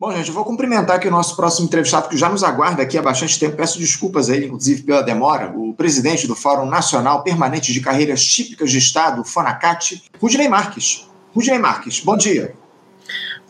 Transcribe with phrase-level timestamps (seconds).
[0.00, 2.96] Bom, gente, eu vou cumprimentar aqui o nosso próximo entrevistado, que já nos aguarda aqui
[2.96, 3.56] há bastante tempo.
[3.56, 5.52] Peço desculpas aí, inclusive, pela demora.
[5.56, 11.10] O presidente do Fórum Nacional Permanente de Carreiras Típicas de Estado, FONACAT, Rudney Marques.
[11.34, 12.54] Rudney Marques, bom dia.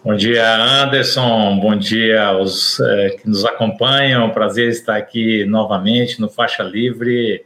[0.03, 1.61] Bom dia, Anderson.
[1.61, 4.31] Bom dia aos é, que nos acompanham.
[4.31, 7.45] Prazer estar aqui novamente no Faixa Livre.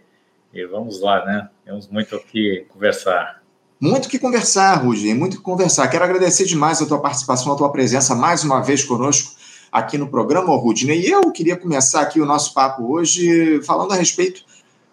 [0.55, 1.49] E vamos lá, né?
[1.65, 3.42] Temos muito o que conversar.
[3.83, 5.89] Muito que conversar, Rudney, muito que conversar.
[5.89, 9.35] Quero agradecer demais a tua participação, a tua presença mais uma vez conosco
[9.73, 11.01] aqui no programa, Rudney.
[11.01, 14.45] E eu queria começar aqui o nosso papo hoje falando a respeito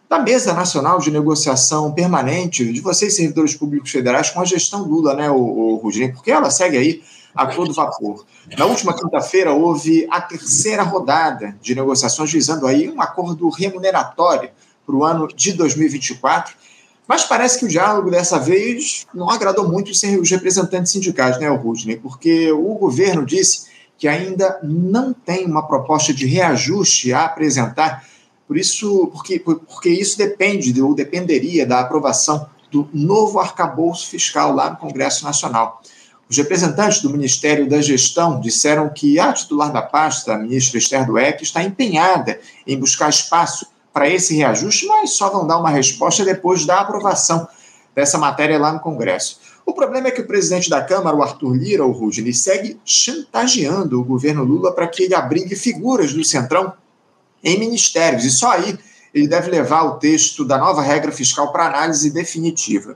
[0.10, 5.14] da Mesa Nacional de Negociação Permanente de vocês, servidores públicos federais, com a gestão Lula,
[5.14, 6.12] né, o, Rudney?
[6.12, 7.04] Porque ela segue aí
[7.36, 8.26] a todo vapor.
[8.58, 14.50] Na última quinta-feira houve a terceira rodada de negociações visando aí um acordo remuneratório
[14.84, 16.56] para o ano de 2024
[17.10, 21.98] mas parece que o diálogo dessa vez não agradou muito os representantes sindicais, né, Rudney?
[21.98, 23.66] Porque o governo disse
[23.98, 28.06] que ainda não tem uma proposta de reajuste a apresentar,
[28.48, 34.70] por isso, porque, porque isso depende ou dependeria da aprovação do novo arcabouço fiscal lá
[34.70, 35.82] no Congresso Nacional.
[36.30, 41.08] Os representantes do Ministério da Gestão disseram que a titular da pasta, a ministra Esther
[41.08, 43.66] Dueck, está empenhada em buscar espaço
[44.00, 47.46] para esse reajuste, mas só vão dar uma resposta depois da aprovação
[47.94, 49.42] dessa matéria lá no Congresso.
[49.66, 54.00] O problema é que o presidente da Câmara, o Arthur Lira, o Rudney, segue chantageando
[54.00, 56.72] o governo Lula para que ele abrigue figuras do Centrão
[57.44, 58.80] em ministérios, e só aí
[59.14, 62.96] ele deve levar o texto da nova regra fiscal para análise definitiva.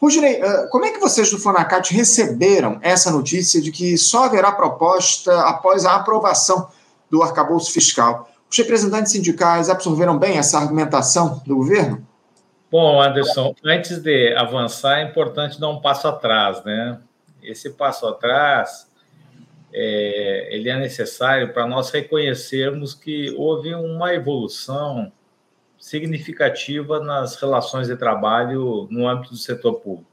[0.00, 5.42] Rudney, como é que vocês do Fonacat receberam essa notícia de que só haverá proposta
[5.42, 6.68] após a aprovação
[7.10, 8.31] do arcabouço fiscal?
[8.52, 12.06] Os representantes sindicais absorveram bem essa argumentação do governo?
[12.70, 17.00] Bom, Anderson, antes de avançar, é importante dar um passo atrás, né?
[17.42, 18.90] Esse passo atrás,
[19.72, 25.10] é, ele é necessário para nós reconhecermos que houve uma evolução
[25.78, 30.10] significativa nas relações de trabalho no âmbito do setor público.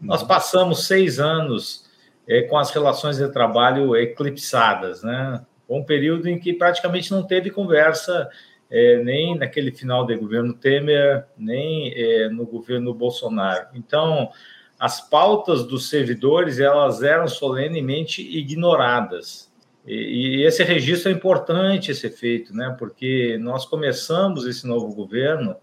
[0.00, 1.90] Nós passamos seis anos
[2.28, 5.44] é, com as relações de trabalho eclipsadas, né?
[5.78, 8.28] Um período em que praticamente não teve conversa
[8.70, 13.68] é, nem naquele final do governo Temer, nem é, no governo Bolsonaro.
[13.74, 14.30] Então,
[14.78, 19.50] as pautas dos servidores elas eram solenemente ignoradas.
[19.86, 22.74] E, e esse registro é importante ser feito, né?
[22.78, 25.56] Porque nós começamos esse novo governo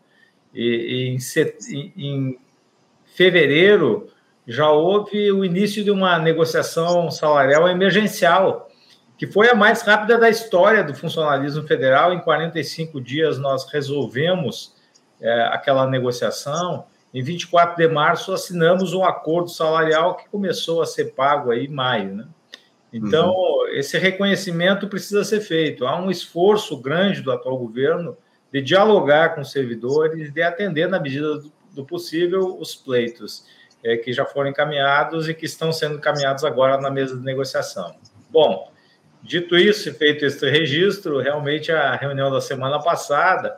[0.53, 1.18] e, e
[1.74, 2.39] em, em
[3.06, 4.07] fevereiro
[4.47, 8.67] já houve o início de uma negociação salarial emergencial
[9.18, 12.14] que foi a mais rápida da história do funcionalismo federal.
[12.14, 14.76] Em 45 dias, nós resolvemos
[15.20, 16.86] é, aquela negociação.
[17.14, 21.70] Em 24 de março, assinamos um acordo salarial que começou a ser pago aí em
[21.70, 22.16] maio.
[22.16, 22.28] Né?
[22.94, 23.68] Então, uhum.
[23.70, 25.88] esse reconhecimento precisa ser feito.
[25.88, 28.16] Há um esforço grande do atual governo
[28.52, 31.42] de dialogar com os servidores, de atender, na medida
[31.72, 33.46] do possível, os pleitos
[33.84, 37.96] é, que já foram encaminhados e que estão sendo encaminhados agora na mesa de negociação.
[38.30, 38.72] Bom,
[39.28, 43.58] Dito isso, feito esse registro, realmente a reunião da semana passada,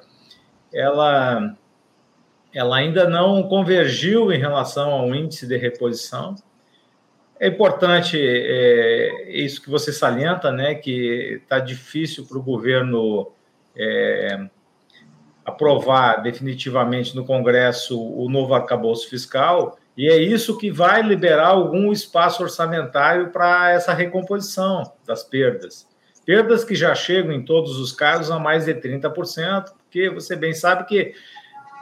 [0.73, 1.55] ela,
[2.51, 6.33] ela ainda não convergiu em relação ao índice de reposição.
[7.39, 13.31] É importante é, isso que você salienta, né, que está difícil para o governo
[13.77, 14.49] é,
[15.45, 21.91] aprovar definitivamente no Congresso o novo arcabouço fiscal, e é isso que vai liberar algum
[21.91, 25.85] espaço orçamentário para essa recomposição das perdas.
[26.25, 30.53] Perdas que já chegam, em todos os casos, a mais de 30%, porque você bem
[30.53, 31.13] sabe que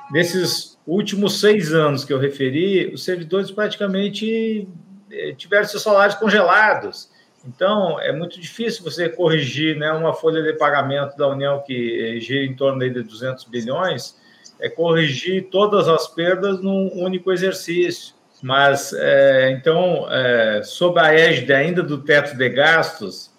[0.09, 4.67] nesses últimos seis anos que eu referi, os servidores praticamente
[5.11, 7.11] eh, tiveram seus salários congelados.
[7.45, 12.43] Então, é muito difícil você corrigir né, uma folha de pagamento da União que gira
[12.43, 14.17] em torno de 200 bilhões
[14.59, 18.15] é corrigir todas as perdas num único exercício.
[18.41, 23.31] Mas, é, então, é, sob a égide ainda do teto de gastos,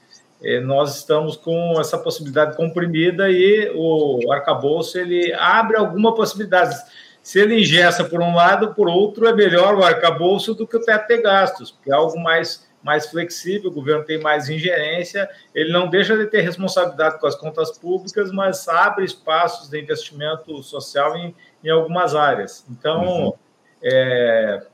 [0.43, 6.77] é, nós estamos com essa possibilidade comprimida e o arcabouço ele abre alguma possibilidade.
[7.23, 10.81] Se ele ingessa por um lado, por outro, é melhor o arcabouço do que o
[10.81, 15.73] teto de gastos, porque é algo mais mais flexível, o governo tem mais ingerência, ele
[15.73, 21.17] não deixa de ter responsabilidade com as contas públicas, mas abre espaços de investimento social
[21.17, 22.65] em, em algumas áreas.
[22.71, 23.33] Então, uhum.
[23.83, 24.67] é,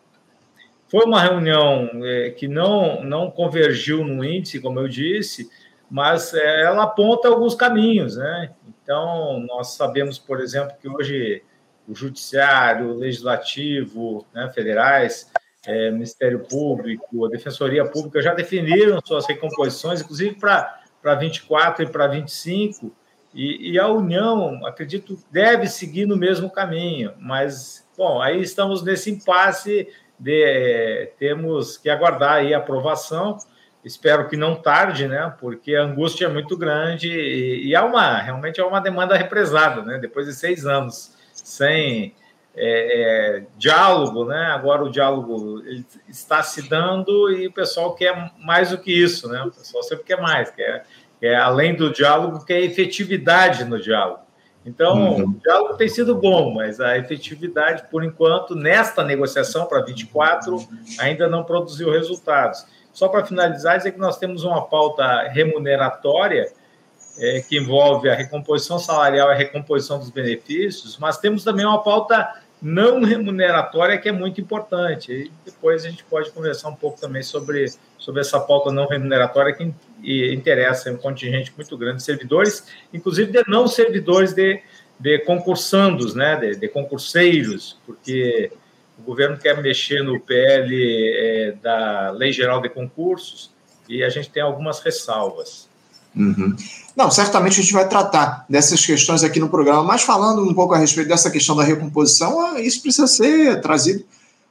[0.88, 5.50] foi uma reunião é, que não, não convergiu no índice, como eu disse,
[5.90, 8.52] mas é, ela aponta alguns caminhos, né?
[8.68, 11.42] Então, nós sabemos, por exemplo, que hoje
[11.88, 15.30] o judiciário, o legislativo, né, federais,
[15.66, 22.06] é, Ministério Público, a Defensoria Pública já definiram suas recomposições, inclusive para 24 e para
[22.06, 22.93] 25,
[23.34, 29.11] e, e a União, acredito, deve seguir no mesmo caminho, mas, bom, aí estamos nesse
[29.11, 29.88] impasse
[30.19, 33.37] de é, temos que aguardar aí a aprovação.
[33.84, 35.34] Espero que não tarde, né?
[35.38, 39.82] Porque a angústia é muito grande e, e há uma realmente é uma demanda represada,
[39.82, 39.99] né?
[39.99, 42.14] Depois de seis anos sem
[42.56, 44.46] é, é, diálogo, né?
[44.46, 45.60] Agora o diálogo
[46.08, 49.42] está se dando e o pessoal quer mais do que isso, né?
[49.42, 50.86] O pessoal sempre quer mais, quer,
[51.20, 54.20] quer além do diálogo, quer efetividade no diálogo.
[54.64, 55.24] Então, uhum.
[55.24, 60.56] o diálogo tem sido bom, mas a efetividade, por enquanto, nesta negociação para 24,
[60.98, 62.64] ainda não produziu resultados.
[62.92, 66.50] Só para finalizar, dizer que nós temos uma pauta remuneratória
[67.18, 71.82] é, que envolve a recomposição salarial e a recomposição dos benefícios, mas temos também uma
[71.82, 75.12] pauta não remuneratória que é muito importante.
[75.12, 77.66] E depois a gente pode conversar um pouco também sobre,
[77.99, 79.70] sobre essa pauta não remuneratória que
[80.32, 84.62] interessa um contingente muito grande de servidores, inclusive de não servidores de,
[84.99, 88.50] de concursandos, né, de, de concurseiros, porque
[88.99, 90.75] o governo quer mexer no PL
[91.17, 93.52] é, da Lei Geral de Concursos
[93.87, 95.69] e a gente tem algumas ressalvas.
[96.16, 96.55] Uhum.
[96.96, 100.75] Não, certamente a gente vai tratar dessas questões aqui no programa, mas falando um pouco
[100.75, 104.05] a respeito dessa questão da recomposição, ah, isso precisa ser trazido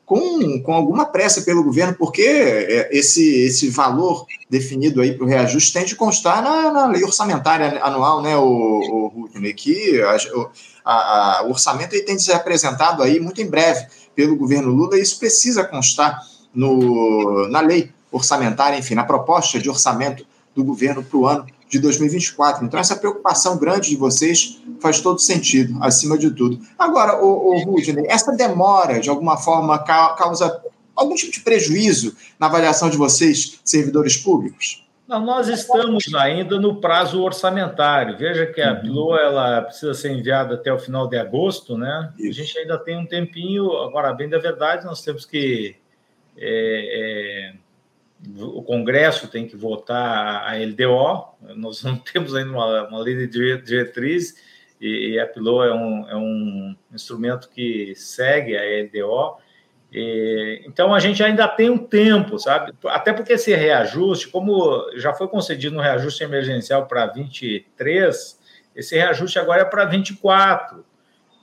[0.05, 5.27] com, com alguma pressa pelo governo, porque é, esse, esse valor definido aí para o
[5.27, 10.17] reajuste tem de constar na, na, lei orçamentária anual, né, o, o Rudney, que a,
[10.83, 14.97] a, a, o orçamento tem de ser apresentado aí muito em breve pelo governo Lula,
[14.97, 16.19] e isso precisa constar
[16.53, 21.79] no, na lei orçamentária, enfim, na proposta de orçamento do governo para o ano de
[21.79, 22.65] 2024.
[22.65, 26.59] Então, essa preocupação grande de vocês faz todo sentido, acima de tudo.
[26.77, 30.61] Agora, o, o Rudney, essa demora, de alguma forma, causa
[30.95, 34.83] algum tipo de prejuízo na avaliação de vocês, servidores públicos?
[35.07, 38.17] Não, nós estamos ainda no prazo orçamentário.
[38.17, 38.81] Veja que a uhum.
[38.81, 42.11] PLO ela precisa ser enviada até o final de agosto, né?
[42.17, 42.39] Isso.
[42.39, 43.69] A gente ainda tem um tempinho.
[43.79, 45.75] Agora, bem da verdade, nós temos que
[46.37, 47.53] é, é,
[48.37, 53.57] o Congresso tem que votar a LDO, nós não temos ainda uma, uma lei de
[53.57, 54.35] diretriz,
[54.79, 59.37] e, a PILO é um, é um instrumento que segue a LDO,
[59.91, 62.73] e, então a gente ainda tem um tempo, sabe?
[62.87, 68.39] Até porque esse reajuste, como já foi concedido um reajuste emergencial para 23,
[68.75, 70.83] esse reajuste agora é para 24.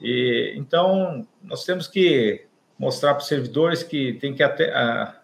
[0.02, 2.44] E, então nós temos que
[2.78, 5.19] mostrar para os servidores que tem que até, a,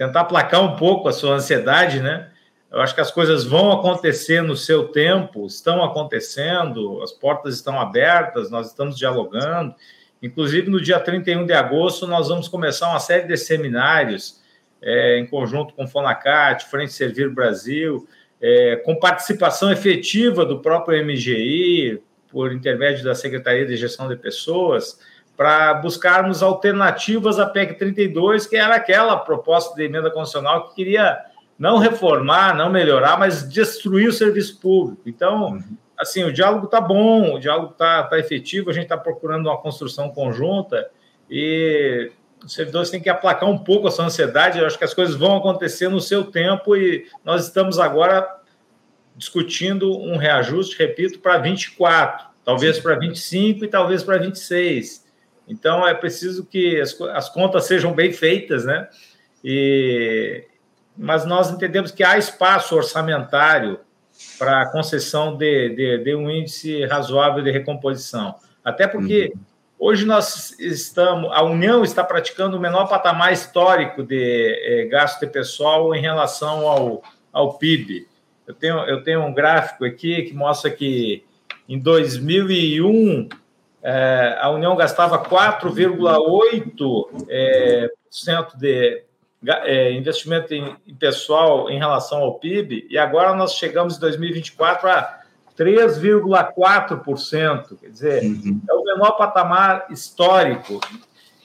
[0.00, 2.30] tentar aplacar um pouco a sua ansiedade, né?
[2.72, 7.78] Eu acho que as coisas vão acontecer no seu tempo, estão acontecendo, as portas estão
[7.78, 9.74] abertas, nós estamos dialogando.
[10.22, 14.40] Inclusive, no dia 31 de agosto, nós vamos começar uma série de seminários
[14.80, 18.08] é, em conjunto com Fonacat, Frente Servir Brasil,
[18.40, 22.00] é, com participação efetiva do próprio MGI,
[22.30, 24.98] por intermédio da Secretaria de Gestão de Pessoas,
[25.40, 31.18] para buscarmos alternativas à PEC 32, que era aquela proposta de emenda constitucional que queria
[31.58, 35.00] não reformar, não melhorar, mas destruir o serviço público.
[35.06, 35.78] Então, uhum.
[35.98, 39.56] assim, o diálogo está bom, o diálogo está tá efetivo, a gente está procurando uma
[39.56, 40.90] construção conjunta
[41.30, 42.12] e
[42.44, 44.58] os servidores têm que aplacar um pouco essa ansiedade.
[44.58, 48.28] Eu acho que as coisas vão acontecer no seu tempo e nós estamos agora
[49.16, 55.08] discutindo um reajuste, repito, para 24, talvez para 25 e talvez para 26.
[55.50, 58.88] Então, é preciso que as, as contas sejam bem feitas, né?
[59.44, 60.44] E,
[60.96, 63.80] mas nós entendemos que há espaço orçamentário
[64.38, 68.36] para a concessão de, de, de, um índice razoável de recomposição.
[68.64, 69.40] Até porque uhum.
[69.88, 75.26] hoje nós estamos, a União está praticando o menor patamar histórico de eh, gasto de
[75.26, 77.02] pessoal em relação ao,
[77.32, 78.06] ao PIB.
[78.46, 81.24] Eu tenho, eu tenho um gráfico aqui que mostra que
[81.68, 83.28] em 2001
[83.82, 87.90] é, a União gastava 4,8% é,
[88.56, 89.02] de
[89.46, 94.86] é, investimento em, em, pessoal em relação ao PIB, e agora nós chegamos em 2024
[94.88, 95.20] a
[95.58, 97.78] 3,4%.
[97.78, 98.60] Quer dizer, uhum.
[98.68, 100.78] é o menor patamar histórico.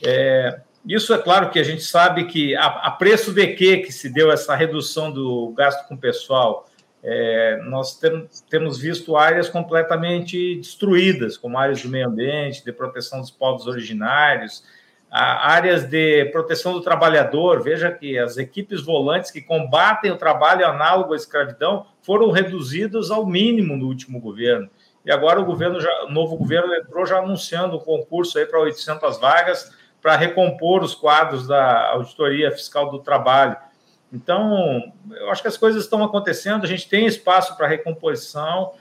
[0.04, 3.92] É, isso é claro que a gente sabe que a, a preço de que que
[3.92, 6.70] se deu essa redução do gasto com pessoal
[7.07, 13.21] é, nós tem, temos visto áreas completamente destruídas, como áreas do meio ambiente, de proteção
[13.21, 14.63] dos povos originários,
[15.12, 17.62] áreas de proteção do trabalhador.
[17.62, 23.24] Veja que as equipes volantes que combatem o trabalho análogo à escravidão foram reduzidas ao
[23.24, 24.67] mínimo no último governo.
[25.05, 28.59] E agora o governo já, o novo governo entrou já anunciando um concurso aí para
[28.59, 29.71] 800 vagas
[30.01, 33.57] para recompor os quadros da Auditoria Fiscal do Trabalho.
[34.15, 38.72] Então, eu acho que as coisas estão acontecendo, a gente tem espaço para recomposição,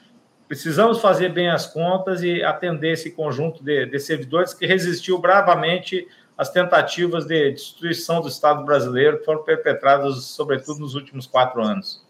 [0.47, 6.07] precisamos fazer bem as contas e atender esse conjunto de, de servidores que resistiu bravamente
[6.39, 12.03] às tentativas de destruição do Estado brasileiro que foram perpetradas, sobretudo, nos últimos quatro anos.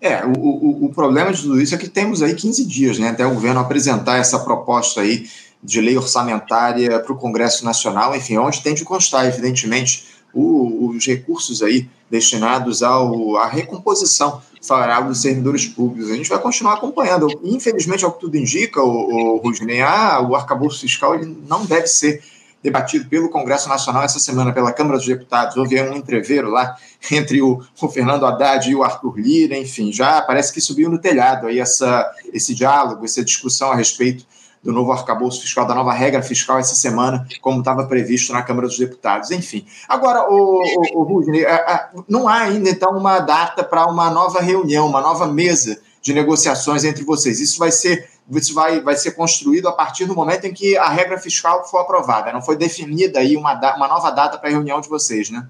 [0.00, 3.08] É, o, o, o, problema de tudo isso é que temos aí 15 dias, né,
[3.10, 5.26] até o governo apresentar essa proposta aí
[5.62, 10.04] de lei orçamentária para o Congresso Nacional, enfim, onde tem de constar, evidentemente,
[10.34, 16.10] o, os recursos aí destinados ao, à recomposição salarial dos servidores públicos.
[16.10, 17.28] A gente vai continuar acompanhando.
[17.42, 21.86] Infelizmente, ao que tudo indica, o, o Rudney, ah, o arcabouço fiscal ele não deve
[21.86, 22.22] ser
[22.62, 25.56] debatido pelo Congresso Nacional essa semana pela Câmara dos Deputados.
[25.56, 26.76] Houve um entreveiro lá
[27.10, 30.98] entre o, o, Fernando Haddad e o Arthur Lira, enfim, já parece que subiu no
[30.98, 34.26] telhado aí essa, esse diálogo, essa discussão a respeito
[34.66, 38.66] do novo arcabouço fiscal, da nova regra fiscal essa semana, como estava previsto na Câmara
[38.66, 39.30] dos Deputados.
[39.30, 39.64] Enfim.
[39.88, 44.10] Agora, o, o, o Rudney, é, é, não há ainda, então, uma data para uma
[44.10, 47.40] nova reunião, uma nova mesa de negociações entre vocês.
[47.40, 50.88] Isso vai ser isso vai, vai ser construído a partir do momento em que a
[50.88, 52.32] regra fiscal for aprovada.
[52.32, 55.46] Não foi definida aí uma, uma nova data para a reunião de vocês, né?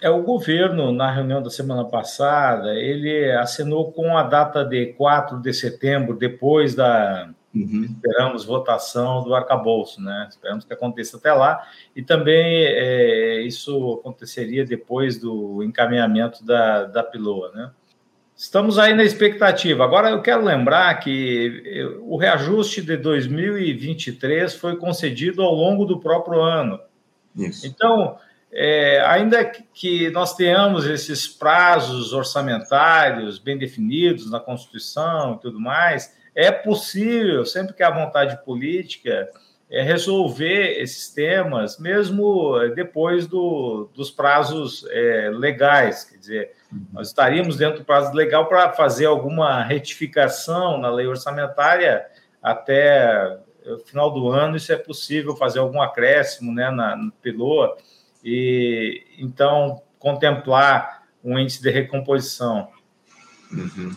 [0.00, 5.38] É, o governo, na reunião da semana passada, ele assinou com a data de 4
[5.38, 7.84] de setembro, depois da, Uhum.
[7.84, 10.26] Esperamos votação do arcabouço, né?
[10.28, 11.66] Esperamos que aconteça até lá.
[11.94, 17.70] E também é, isso aconteceria depois do encaminhamento da, da piloa, né?
[18.36, 19.84] Estamos aí na expectativa.
[19.84, 26.00] Agora, eu quero lembrar que eh, o reajuste de 2023 foi concedido ao longo do
[26.00, 26.80] próprio ano.
[27.36, 27.64] Isso.
[27.64, 28.18] Então,
[28.52, 36.12] é, ainda que nós tenhamos esses prazos orçamentários bem definidos na Constituição e tudo mais,
[36.34, 39.30] é possível, sempre que há vontade política,
[39.70, 46.04] é resolver esses temas, mesmo depois do, dos prazos é, legais.
[46.04, 46.52] Quer dizer,
[46.92, 52.04] nós estaríamos dentro do prazo legal para fazer alguma retificação na lei orçamentária
[52.42, 57.76] até o final do ano, isso é possível fazer algum acréscimo né, na, na PILOA
[58.22, 62.68] e então contemplar um índice de recomposição.
[63.50, 63.96] Uhum.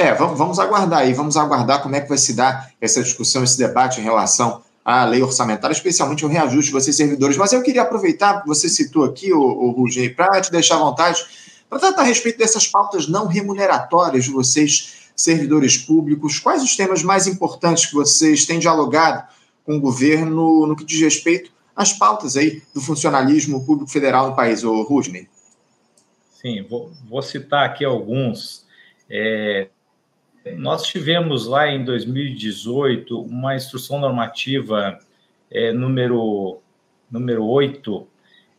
[0.00, 3.44] É, vamos, vamos aguardar aí, vamos aguardar como é que vai se dar essa discussão,
[3.44, 7.36] esse debate em relação à lei orçamentária, especialmente o reajuste de vocês servidores.
[7.36, 11.22] Mas eu queria aproveitar, você citou aqui, o, o Rugê, para te deixar à vontade,
[11.68, 16.38] para tratar a respeito dessas pautas não remuneratórias de vocês, servidores públicos.
[16.38, 19.28] Quais os temas mais importantes que vocês têm dialogado
[19.66, 24.34] com o governo no que diz respeito às pautas aí do funcionalismo público federal no
[24.34, 25.28] país, o Rudney?
[26.40, 28.64] Sim, vou, vou citar aqui alguns.
[29.10, 29.68] É,
[30.56, 34.98] nós tivemos lá em 2018 uma instrução normativa
[35.50, 36.60] é, número,
[37.10, 38.06] número 8,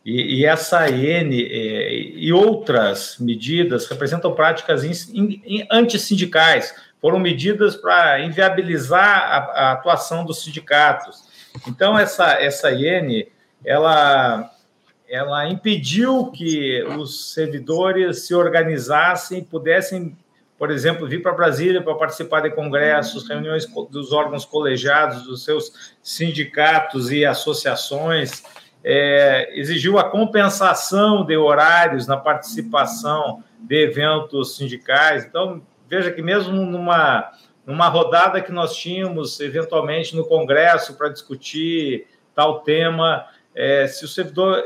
[0.04, 7.76] e, e essa IN é, e outras medidas representam práticas in, in, antissindicais, foram medidas
[7.76, 11.24] para inviabilizar a, a, atuação dos sindicatos.
[11.66, 13.26] Então, essa, essa IN,
[13.64, 14.50] ela,
[15.08, 20.16] ela impediu que os servidores se organizassem e pudessem
[20.62, 25.96] por exemplo, vir para Brasília para participar de congressos, reuniões dos órgãos colegiados, dos seus
[26.00, 28.44] sindicatos e associações,
[28.84, 35.24] é, exigiu a compensação de horários na participação de eventos sindicais.
[35.24, 37.32] Então, veja que mesmo numa,
[37.66, 44.08] numa rodada que nós tínhamos, eventualmente, no Congresso para discutir tal tema, é, se o
[44.08, 44.62] servidor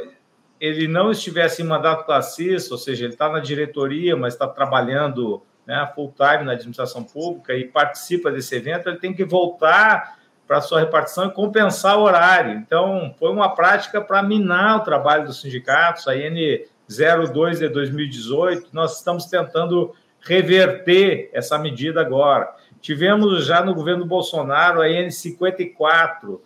[0.60, 5.42] ele não estivesse em mandato classista, ou seja, ele está na diretoria, mas está trabalhando
[5.66, 10.60] né, full time na administração pública e participa desse evento, ele tem que voltar para
[10.60, 12.52] sua repartição e compensar o horário.
[12.52, 18.98] Então, foi uma prática para minar o trabalho dos sindicatos, a N02 de 2018, nós
[18.98, 22.54] estamos tentando reverter essa medida agora.
[22.80, 26.38] Tivemos já no governo Bolsonaro a N54,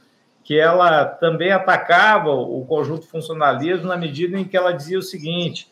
[0.42, 5.70] que ela também atacava o conjunto funcionalismo na medida em que ela dizia o seguinte: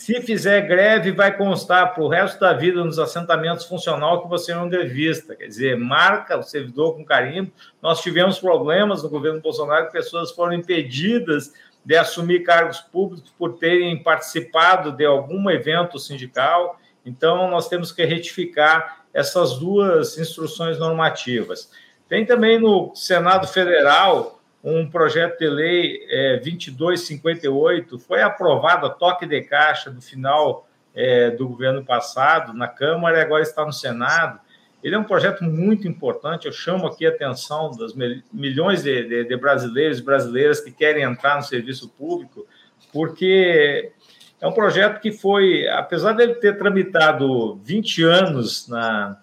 [0.00, 4.54] se fizer greve, vai constar para o resto da vida nos assentamentos funcional que você
[4.54, 5.36] não grevista.
[5.36, 7.52] Quer dizer, marca o servidor com carimbo.
[7.82, 11.52] Nós tivemos problemas no governo Bolsonaro pessoas foram impedidas
[11.84, 16.80] de assumir cargos públicos por terem participado de algum evento sindical.
[17.04, 21.70] Então, nós temos que retificar essas duas instruções normativas.
[22.08, 29.26] Tem também no Senado Federal um projeto de lei é, 2258, foi aprovado a toque
[29.26, 34.38] de caixa do final é, do governo passado na Câmara e agora está no Senado.
[34.82, 36.46] Ele é um projeto muito importante.
[36.46, 37.94] Eu chamo aqui a atenção das
[38.32, 42.46] milhões de, de, de brasileiros e brasileiras que querem entrar no serviço público,
[42.92, 43.92] porque
[44.40, 49.18] é um projeto que foi, apesar dele ter tramitado 20 anos na,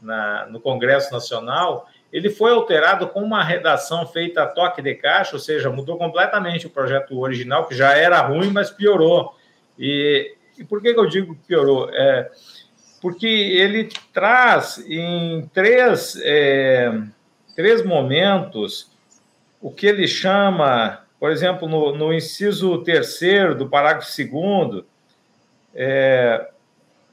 [0.00, 5.34] na, no Congresso Nacional, ele foi alterado com uma redação feita a toque de caixa,
[5.34, 9.34] ou seja, mudou completamente o projeto original, que já era ruim, mas piorou.
[9.78, 11.88] E, e por que, que eu digo que piorou?
[11.90, 12.30] É,
[13.00, 16.92] porque ele traz em três, é,
[17.56, 18.90] três momentos
[19.60, 24.84] o que ele chama por exemplo, no, no inciso terceiro do parágrafo segundo,
[25.72, 26.50] é,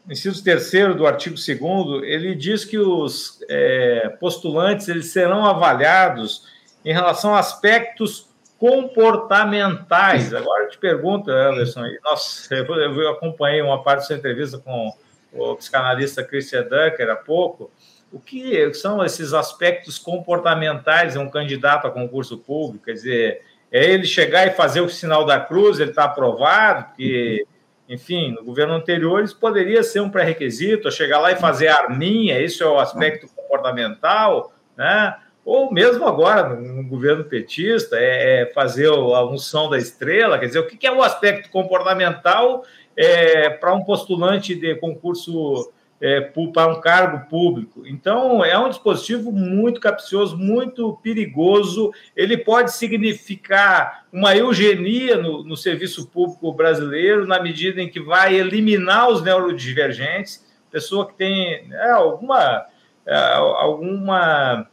[0.08, 6.48] inciso terceiro do artigo 2 ele diz que os é, postulantes eles serão avaliados
[6.84, 10.34] em relação a aspectos comportamentais.
[10.34, 14.94] Agora eu te pergunto, Anderson, nossa, eu acompanhei uma parte da sua entrevista com
[15.32, 17.72] o psicanalista Christian Dunker há pouco.
[18.12, 22.86] O que são esses aspectos comportamentais de um candidato a concurso público?
[22.86, 23.42] Quer dizer,
[23.72, 27.46] é ele chegar e fazer o sinal da cruz, ele está aprovado, porque,
[27.90, 32.64] enfim, no governo anterior isso poderia ser um pré-requisito, chegar lá e fazer arminha, isso
[32.64, 35.18] é o aspecto comportamental, né?
[35.44, 40.60] Ou mesmo agora, no governo petista, é, é fazer a unção da estrela, quer dizer,
[40.60, 42.64] o que é o aspecto comportamental
[42.96, 47.86] é, para um postulante de concurso é, para um cargo público.
[47.86, 51.92] Então, é um dispositivo muito capcioso, muito perigoso.
[52.16, 58.36] Ele pode significar uma eugenia no, no serviço público brasileiro, na medida em que vai
[58.36, 62.66] eliminar os neurodivergentes, pessoa que tem é, alguma,
[63.06, 64.68] é, alguma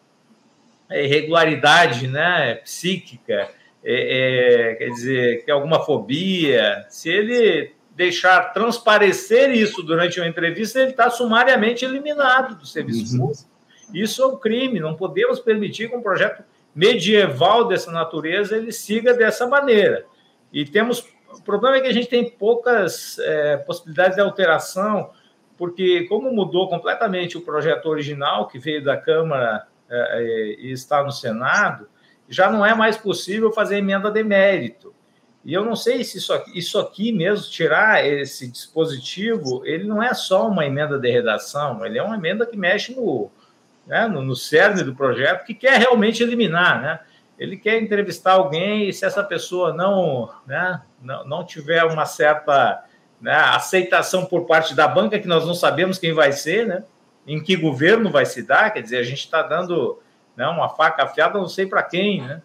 [0.91, 3.49] irregularidade né, psíquica,
[3.85, 10.79] é, é, quer dizer, tem alguma fobia, se ele deixar transparecer isso durante uma entrevista,
[10.79, 13.29] ele está sumariamente eliminado do serviço uhum.
[13.29, 13.45] público.
[13.95, 19.15] Isso é um crime, não podemos permitir que um projeto medieval dessa natureza ele siga
[19.15, 20.05] dessa maneira.
[20.53, 21.09] E temos.
[21.33, 25.11] O problema é que a gente tem poucas é, possibilidades de alteração,
[25.57, 31.03] porque, como mudou completamente o projeto original que veio da Câmara é, é e está
[31.03, 31.89] no Senado,
[32.29, 34.95] já não é mais possível fazer emenda de mérito.
[35.47, 40.03] E eu não sei se isso aqui, isso aqui mesmo, tirar esse dispositivo, ele não
[40.03, 43.31] é só uma emenda de redação, ele é uma emenda que mexe no,
[43.87, 47.01] né, no, no cerne do projeto, que quer realmente eliminar, né?
[47.39, 52.85] Ele quer entrevistar alguém e se essa pessoa não, né, não, não tiver uma certa
[53.21, 56.83] né, aceitação por parte da banca, que nós não sabemos quem vai ser, né?
[57.25, 60.03] Em que governo vai se dar, quer dizer, a gente está dando
[60.37, 62.43] né, uma faca afiada, não sei para quem, né?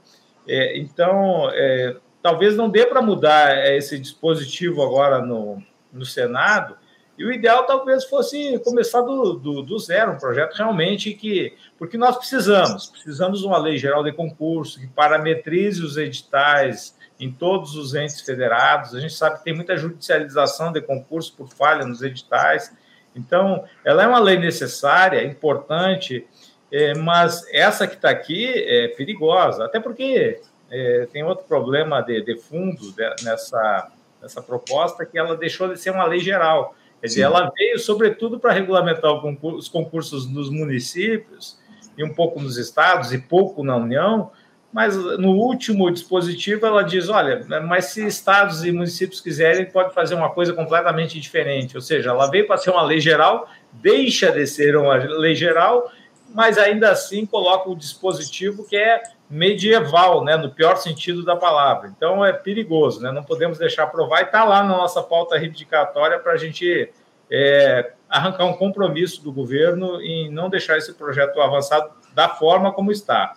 [0.48, 6.76] É, então, é, talvez não dê para mudar é, esse dispositivo agora no, no Senado,
[7.18, 11.56] e o ideal talvez fosse começar do, do, do, zero, um projeto realmente que.
[11.78, 17.32] Porque nós precisamos, precisamos de uma lei geral de concurso que parametrize os editais em
[17.32, 18.96] todos os entes federados.
[18.96, 22.76] A gente sabe que tem muita judicialização de concurso por falha nos editais.
[23.16, 26.26] Então, ela é uma lei necessária, importante,
[26.72, 32.22] é, mas essa que está aqui é perigosa, até porque é, tem outro problema de,
[32.22, 36.74] de fundo de, nessa, nessa proposta, que ela deixou de ser uma lei geral.
[37.02, 41.60] Quer dizer, ela veio, sobretudo, para regulamentar concurso, os concursos nos municípios,
[41.98, 44.32] e um pouco nos estados, e pouco na União,
[44.72, 50.16] mas no último dispositivo ela diz: olha, mas se estados e municípios quiserem, pode fazer
[50.16, 51.76] uma coisa completamente diferente.
[51.76, 55.92] Ou seja, ela veio para ser uma lei geral, deixa de ser uma lei geral,
[56.34, 61.92] mas ainda assim coloca o dispositivo que é medieval, né, no pior sentido da palavra.
[61.96, 63.12] Então é perigoso, né?
[63.12, 66.92] Não podemos deixar aprovar e está lá na nossa pauta reivindicatória para a gente
[67.32, 72.92] é, arrancar um compromisso do governo em não deixar esse projeto avançado da forma como
[72.92, 73.36] está.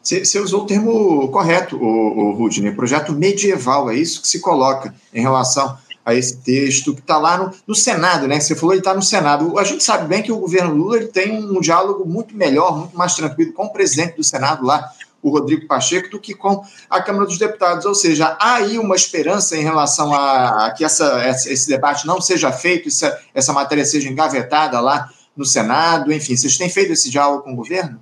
[0.00, 4.94] Você usou o termo correto, o, o Rudney, projeto medieval, é isso que se coloca
[5.12, 5.76] em relação
[6.08, 8.40] a esse texto que está lá no, no, Senado, né?
[8.40, 9.58] Você falou ele está no Senado.
[9.58, 12.96] A gente sabe bem que o governo Lula ele tem um diálogo muito melhor, muito
[12.96, 14.90] mais tranquilo com o presidente do Senado lá,
[15.22, 17.84] o Rodrigo Pacheco do que com a Câmara dos Deputados.
[17.84, 22.20] Ou seja, há aí uma esperança em relação a, a que essa, esse debate não
[22.20, 26.12] seja feito, essa, essa matéria seja engavetada lá no Senado.
[26.12, 28.00] Enfim, vocês têm feito esse diálogo com o governo?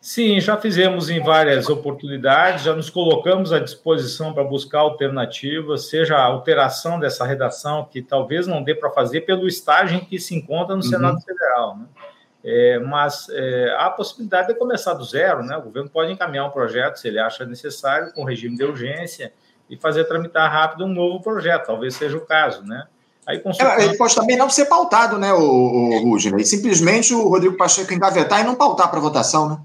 [0.00, 6.16] Sim, já fizemos em várias oportunidades, já nos colocamos à disposição para buscar alternativas, seja
[6.16, 10.36] a alteração dessa redação, que talvez não dê para fazer pelo estágio em que se
[10.36, 10.88] encontra no uhum.
[10.88, 11.78] Senado Federal.
[11.78, 11.86] Né?
[12.44, 15.56] É, mas é, há a possibilidade de começar do zero, né?
[15.56, 19.32] O governo pode encaminhar um projeto, se ele acha necessário, com regime de urgência,
[19.68, 22.86] e fazer tramitar rápido um novo projeto, talvez seja o caso, né?
[23.26, 23.82] Aí, consultando...
[23.82, 26.44] Ele pode também não ser pautado, né, o, o Rudney?
[26.46, 29.58] Simplesmente o Rodrigo Pacheco engavetar e não pautar para votação, né?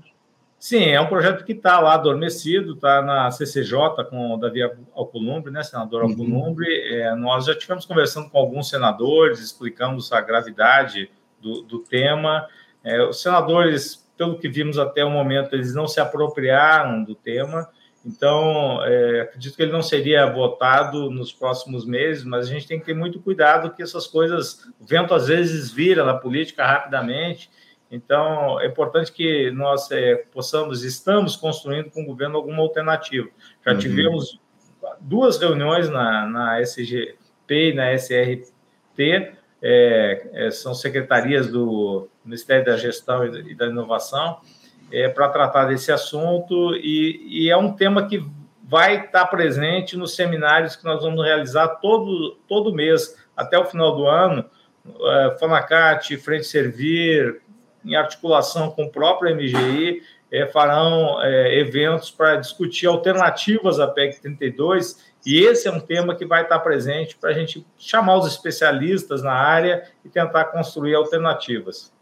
[0.60, 4.62] Sim, é um projeto que está lá adormecido, está na CCJ com o Davi
[4.96, 6.10] Alcolumbre, né, senador uhum.
[6.10, 6.68] Alcolumbre.
[6.94, 11.10] É, nós já tivemos conversando com alguns senadores, explicamos a gravidade
[11.42, 12.48] do, do tema.
[12.84, 17.70] É, os senadores, pelo que vimos até o momento, eles não se apropriaram do tema,
[18.06, 22.80] então é, acredito que ele não seria votado nos próximos meses, mas a gente tem
[22.80, 27.50] que ter muito cuidado que essas coisas, o vento às vezes vira na política rapidamente,
[27.96, 33.30] então, é importante que nós é, possamos, estamos construindo com o governo alguma alternativa.
[33.64, 33.78] Já uhum.
[33.78, 34.40] tivemos
[35.00, 37.16] duas reuniões na, na SGP
[37.50, 44.42] e na SRT, é, é, são secretarias do Ministério da Gestão e da Inovação,
[44.92, 48.24] é, para tratar desse assunto, e, e, é um tema que
[48.62, 53.96] vai estar presente nos seminários que nós vamos realizar todo, todo mês, até o final
[53.96, 54.46] do ano,
[54.86, 57.42] é, Fonacate, Frente Servir,
[57.86, 64.20] em articulação com o próprio MGI, é, farão é, eventos para discutir alternativas à PEC
[64.20, 68.28] 32, e esse é um tema que vai estar presente para a gente chamar os
[68.28, 71.94] especialistas na área e tentar construir alternativas.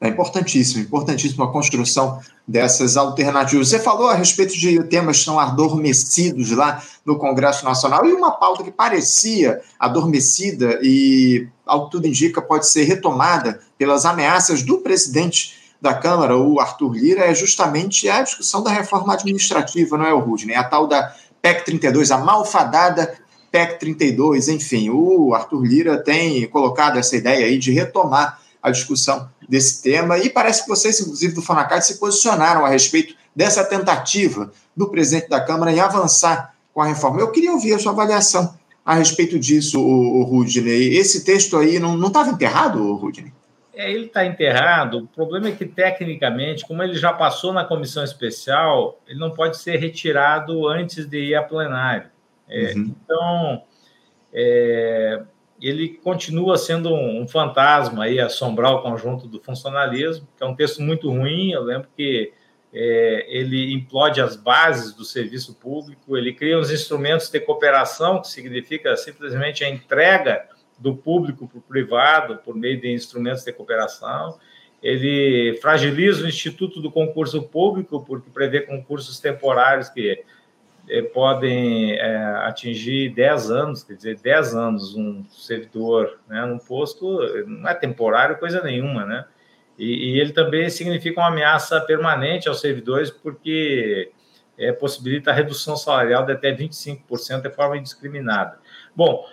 [0.00, 3.68] É importantíssimo, importantíssimo a construção dessas alternativas.
[3.68, 8.30] Você falou a respeito de temas que estão adormecidos lá no Congresso Nacional e uma
[8.30, 14.78] pauta que parecia adormecida e, ao que tudo indica, pode ser retomada pelas ameaças do
[14.78, 20.12] presidente da Câmara, o Arthur Lira, é justamente a discussão da reforma administrativa, não é,
[20.12, 20.56] o Rudney?
[20.56, 23.16] A tal da PEC 32, a malfadada
[23.50, 29.28] PEC 32, enfim, o Arthur Lira tem colocado essa ideia aí de retomar a discussão
[29.48, 30.18] desse tema.
[30.18, 35.28] E parece que vocês, inclusive do Fonacate, se posicionaram a respeito dessa tentativa do presidente
[35.28, 37.20] da Câmara em avançar com a reforma.
[37.20, 40.96] Eu queria ouvir a sua avaliação a respeito disso, o, o Rudney.
[40.96, 43.32] Esse texto aí não estava enterrado, Rudney?
[43.78, 44.98] É, ele está enterrado.
[44.98, 49.56] O problema é que, tecnicamente, como ele já passou na comissão especial, ele não pode
[49.56, 52.10] ser retirado antes de ir a plenário.
[52.48, 52.92] É, uhum.
[53.04, 53.62] Então,
[54.32, 55.22] é,
[55.62, 60.82] ele continua sendo um, fantasma aí, assombrar o conjunto do funcionalismo, que é um texto
[60.82, 61.52] muito ruim.
[61.52, 62.32] Eu lembro que
[62.74, 68.26] é, ele implode as bases do serviço público, ele cria os instrumentos de cooperação, que
[68.26, 74.38] significa simplesmente a entrega do público para o privado por meio de instrumentos de cooperação.
[74.82, 80.24] Ele fragiliza o Instituto do Concurso Público, porque prevê concursos temporários que
[80.88, 87.18] eh, podem é, atingir 10 anos, quer dizer, 10 anos um servidor né, num posto
[87.46, 89.24] não é temporário coisa nenhuma, né?
[89.78, 94.10] E, e ele também significa uma ameaça permanente aos servidores, porque
[94.58, 98.58] é, possibilita a redução salarial de até 25% de forma indiscriminada.
[98.94, 99.24] Bom,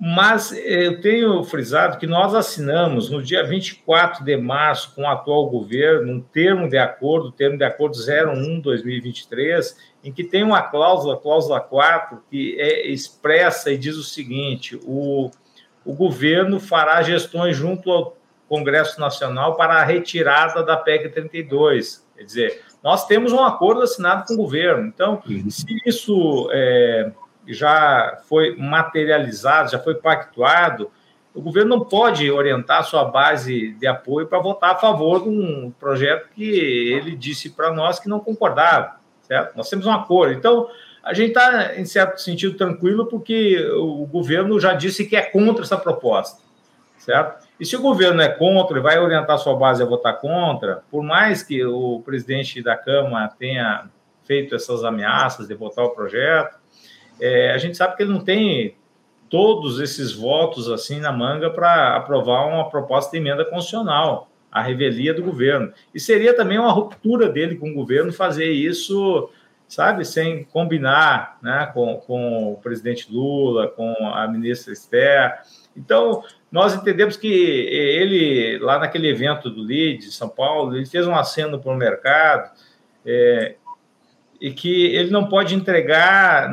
[0.00, 5.48] mas eu tenho frisado que nós assinamos no dia 24 de março com o atual
[5.48, 11.60] governo um termo de acordo, termo de acordo 01-2023, em que tem uma cláusula, cláusula
[11.60, 15.30] 4, que é expressa e diz o seguinte: o,
[15.84, 18.16] o governo fará gestões junto ao
[18.48, 22.04] Congresso Nacional para a retirada da PEC 32.
[22.16, 24.86] Quer dizer, nós temos um acordo assinado com o governo.
[24.86, 25.50] Então, uhum.
[25.50, 27.10] se isso é,
[27.46, 30.90] já foi materializado, já foi pactuado,
[31.34, 35.72] o governo não pode orientar sua base de apoio para votar a favor de um
[35.80, 39.56] projeto que ele disse para nós que não concordava, certo?
[39.56, 40.32] Nós temos um acordo.
[40.32, 40.68] Então,
[41.02, 45.64] a gente está, em certo sentido, tranquilo, porque o governo já disse que é contra
[45.64, 46.40] essa proposta,
[46.96, 47.44] certo?
[47.58, 51.02] E se o governo é contra e vai orientar sua base a votar contra, por
[51.02, 53.88] mais que o presidente da Câmara tenha
[54.24, 56.58] feito essas ameaças de votar o projeto,
[57.20, 58.76] é, a gente sabe que ele não tem
[59.28, 65.12] todos esses votos assim na manga para aprovar uma proposta de emenda constitucional, a revelia
[65.12, 65.72] do governo.
[65.92, 69.28] E seria também uma ruptura dele com o governo fazer isso,
[69.66, 75.40] sabe, sem combinar né, com, com o presidente Lula, com a ministra Esther.
[75.76, 76.22] Então,
[76.52, 81.16] nós entendemos que ele, lá naquele evento do LID, de São Paulo, ele fez um
[81.16, 82.52] aceno para o mercado
[83.04, 83.56] é,
[84.40, 86.48] e que ele não pode entregar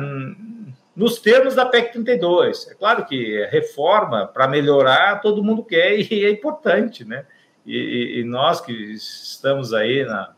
[1.02, 2.68] nos termos da PEC 32.
[2.70, 7.26] É claro que reforma para melhorar todo mundo quer e é importante, né?
[7.66, 10.32] E, e nós que estamos aí na,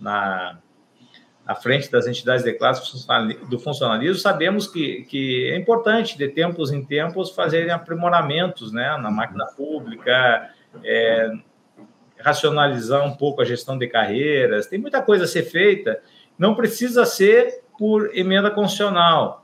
[0.00, 0.58] na,
[1.44, 2.80] à frente das entidades de classe
[3.48, 9.10] do funcionalismo, sabemos que, que é importante, de tempos em tempos, fazerem aprimoramentos né, na
[9.10, 10.48] máquina pública,
[10.84, 11.32] é,
[12.20, 14.68] racionalizar um pouco a gestão de carreiras.
[14.68, 16.00] Tem muita coisa a ser feita,
[16.38, 19.43] não precisa ser por emenda constitucional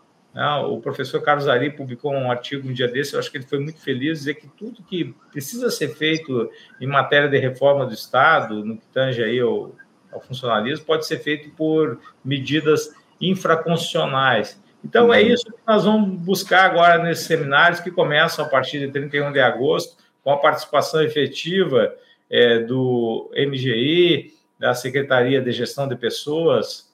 [0.69, 3.59] o professor Carlos Ari publicou um artigo um dia desse, eu acho que ele foi
[3.59, 8.65] muito feliz, dizer que tudo que precisa ser feito em matéria de reforma do Estado,
[8.65, 9.73] no que tange aí ao,
[10.13, 14.61] ao funcionalismo, pode ser feito por medidas infraconstitucionais.
[14.85, 18.89] Então, é isso que nós vamos buscar agora nesses seminários que começam a partir de
[18.89, 21.95] 31 de agosto, com a participação efetiva
[22.31, 26.91] é, do MGI, da Secretaria de Gestão de Pessoas.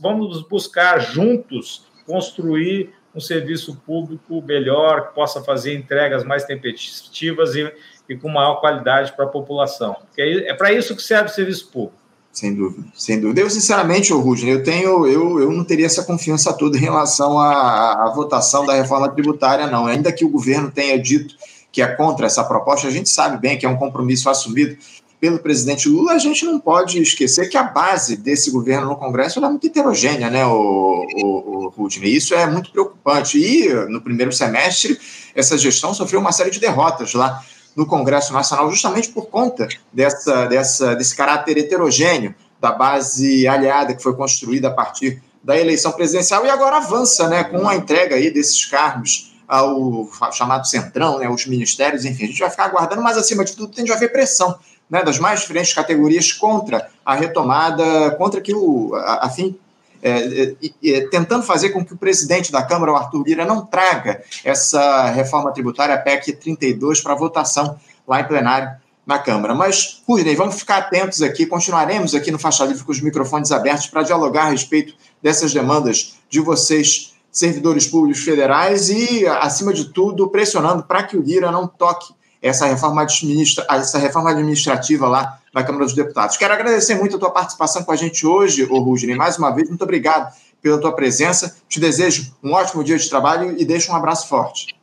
[0.00, 7.72] Vamos buscar juntos construir um serviço público melhor, que possa fazer entregas mais tempestivas e,
[8.08, 9.94] e com maior qualidade para a população.
[9.94, 12.00] Porque é, é para isso que serve o serviço público.
[12.32, 13.40] Sem dúvida, sem dúvida.
[13.40, 18.04] Eu, sinceramente, Rudney, eu tenho, eu, eu não teria essa confiança toda em relação à,
[18.04, 19.86] à votação da reforma tributária, não.
[19.86, 21.34] Ainda que o governo tenha dito
[21.72, 24.76] que é contra essa proposta, a gente sabe bem que é um compromisso assumido
[25.20, 29.44] pelo presidente Lula, a gente não pode esquecer que a base desse governo no Congresso
[29.44, 32.16] é muito heterogênea, né, o, o, o Rudney?
[32.16, 33.38] Isso é muito preocupante.
[33.38, 34.98] E no primeiro semestre,
[35.34, 37.44] essa gestão sofreu uma série de derrotas lá
[37.76, 44.02] no Congresso Nacional, justamente por conta dessa, dessa, desse caráter heterogêneo da base aliada que
[44.02, 48.30] foi construída a partir da eleição presidencial e agora avança né, com a entrega aí
[48.30, 53.18] desses cargos ao chamado Centrão, né, os ministérios, enfim, a gente vai ficar aguardando, mas
[53.18, 54.56] acima de tudo, a gente vai ver pressão
[54.88, 59.58] né, das mais diferentes categorias contra a retomada, contra que o, a, a fim
[60.00, 63.66] é, é, é, tentando fazer com que o presidente da Câmara, o Arthur Lira, não
[63.66, 68.70] traga essa reforma tributária, PEC 32, para votação lá em plenário
[69.04, 69.52] na Câmara.
[69.52, 73.88] Mas, Rudney, vamos ficar atentos aqui, continuaremos aqui no Faixa Livre com os microfones abertos
[73.88, 80.28] para dialogar a respeito dessas demandas de vocês, servidores públicos federais, e, acima de tudo,
[80.28, 82.12] pressionando para que o Lira não toque
[82.42, 86.36] essa reforma, administra essa reforma administrativa lá na Câmara dos Deputados.
[86.36, 88.94] Quero agradecer muito a tua participação com a gente hoje, ô.
[89.16, 91.56] Mais uma vez, muito obrigado pela tua presença.
[91.68, 94.74] Te desejo um ótimo dia de trabalho e deixo um abraço forte.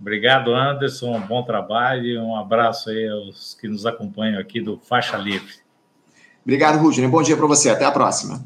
[0.00, 1.16] Obrigado, Anderson.
[1.16, 5.54] Um bom trabalho e um abraço aí aos que nos acompanham aqui do Faixa Livre.
[6.44, 7.08] Obrigado, Rudney.
[7.08, 7.68] Bom dia para você.
[7.68, 8.42] Até a próxima.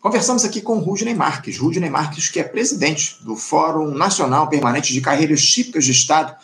[0.00, 1.58] Conversamos aqui com Rudney Marques.
[1.58, 6.36] Rudney Marques, que é presidente do Fórum Nacional Permanente de Carreiras Típicas de Estado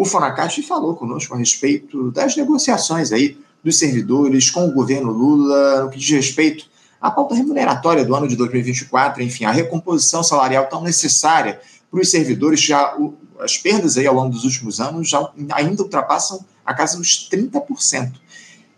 [0.00, 5.84] o Fonacast falou conosco a respeito das negociações aí dos servidores com o governo Lula
[5.84, 6.64] no que diz respeito
[6.98, 12.10] à pauta remuneratória do ano de 2024, enfim, a recomposição salarial tão necessária para os
[12.10, 12.96] servidores, já
[13.40, 18.12] as perdas aí ao longo dos últimos anos já ainda ultrapassam a casa dos 30%.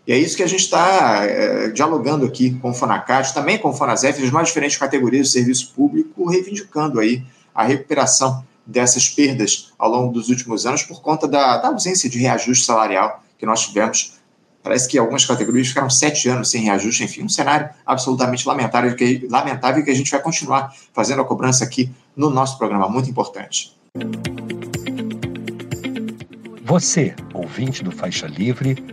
[0.05, 3.69] E é isso que a gente está é, dialogando aqui com o Fonacat, também com
[3.69, 7.23] o Fonasef, as mais diferentes categorias do serviço público, reivindicando aí
[7.55, 12.17] a recuperação dessas perdas ao longo dos últimos anos por conta da, da ausência de
[12.17, 14.13] reajuste salarial que nós tivemos.
[14.61, 19.27] Parece que algumas categorias ficaram sete anos sem reajuste, enfim, um cenário absolutamente lamentável que,
[19.29, 23.77] lamentável que a gente vai continuar fazendo a cobrança aqui no nosso programa, muito importante.
[26.63, 28.92] Você, ouvinte do Faixa Livre,